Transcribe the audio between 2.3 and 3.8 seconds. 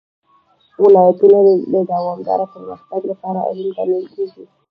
پرمختګ لپاره اړین